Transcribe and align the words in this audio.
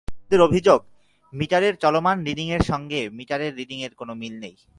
তাঁদের 0.07 0.41
অভিযোগ, 0.41 0.79
মিটারের 1.33 1.75
চলমান 1.75 2.17
রিডিংয়ের 2.23 2.59
সঙ্গে 2.61 3.09
মিটারের 3.09 3.55
রিডিংয়ের 3.55 3.93
কোনো 3.95 4.13
মিল 4.13 4.35
নেই। 4.39 4.55